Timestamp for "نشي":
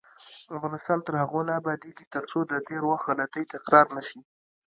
3.97-4.19